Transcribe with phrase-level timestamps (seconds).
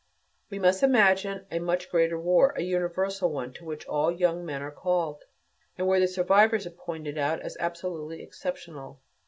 [0.49, 4.63] We must imagine a much greater war, a universal one, to which all young men
[4.63, 5.25] are called,
[5.77, 8.99] and where the survivors are pointed out as absolutely exceptional.